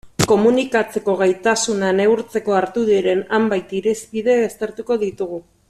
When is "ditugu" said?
5.05-5.43